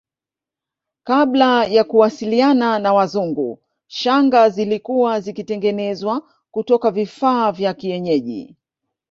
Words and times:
Kabla 1.03 1.65
ya 1.65 1.83
kuwasiliana 1.83 2.79
na 2.79 2.93
Wazungu 2.93 3.59
shanga 3.87 4.49
zilikuwa 4.49 5.19
zikitengenezwa 5.19 6.21
kutoka 6.51 6.91
vifaa 6.91 7.51
vya 7.51 7.73
kienyeji 7.73 8.55